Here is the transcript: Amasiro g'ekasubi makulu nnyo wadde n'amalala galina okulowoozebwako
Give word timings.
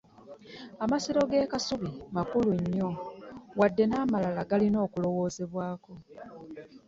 Amasiro 0.83 1.19
g'ekasubi 1.29 1.89
makulu 2.15 2.51
nnyo 2.61 2.89
wadde 3.59 3.83
n'amalala 3.87 4.41
galina 4.49 4.77
okulowoozebwako 4.85 5.91